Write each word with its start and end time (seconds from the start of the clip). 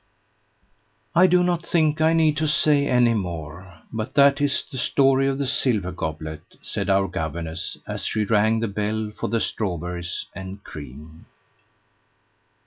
"I 1.13 1.27
do 1.27 1.43
not 1.43 1.63
think 1.63 2.01
I 2.01 2.13
need 2.13 2.39
say 2.39 2.87
any 2.87 3.13
more; 3.13 3.81
but 3.93 4.15
that 4.15 4.41
is 4.41 4.65
the 4.71 4.79
story 4.79 5.27
of 5.27 5.37
the 5.37 5.45
Silver 5.45 5.91
Goblet," 5.91 6.41
said 6.63 6.89
our 6.89 7.07
governess 7.07 7.77
as 7.85 8.03
she 8.05 8.25
rang 8.25 8.61
the 8.61 8.67
bell 8.67 9.11
for 9.15 9.27
the 9.29 9.39
strawberries 9.39 10.25
and 10.33 10.63
cream. 10.63 11.27